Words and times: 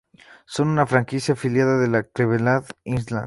Son 0.47 0.67
una 0.67 0.87
franquicia 0.87 1.35
afiliada 1.35 1.77
de 1.77 1.87
Los 1.87 2.07
Cleveland 2.11 2.65
Indians. 2.85 3.13